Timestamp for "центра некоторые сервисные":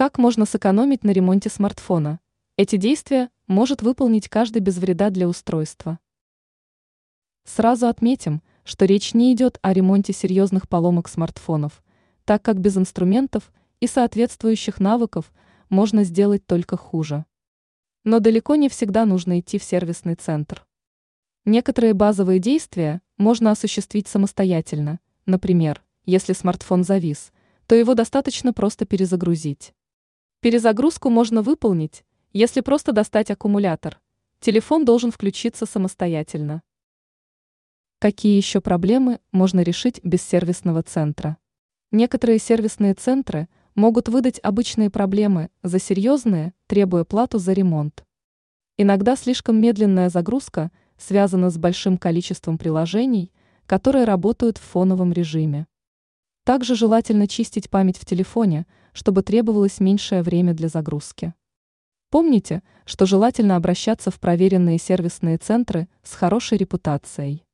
40.82-42.94